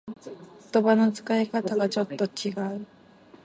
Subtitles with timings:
[0.73, 2.87] 言葉の使い方がちょっと違う